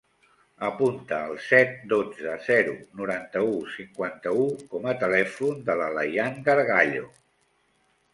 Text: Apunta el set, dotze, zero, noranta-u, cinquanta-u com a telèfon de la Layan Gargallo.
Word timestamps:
Apunta 0.67 1.17
el 1.31 1.35
set, 1.47 1.73
dotze, 1.91 2.31
zero, 2.45 2.73
noranta-u, 3.01 3.51
cinquanta-u 3.73 4.47
com 4.73 4.89
a 4.93 4.95
telèfon 5.05 5.61
de 5.69 5.77
la 5.83 5.91
Layan 5.99 6.41
Gargallo. 6.49 7.05